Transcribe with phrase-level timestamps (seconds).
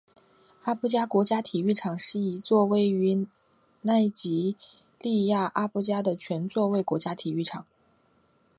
[0.63, 3.27] 阿布加国家体育场是一座位于
[3.83, 4.57] 奈及
[4.99, 7.67] 利亚阿布加的全座位国家体育场。